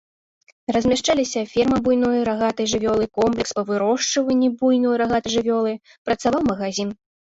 [0.77, 7.01] Размяшчаліся ферма буйной рагатай жывёлы, комплекс па вырошчванні буйной рагатай жывёлы, працаваў магазін.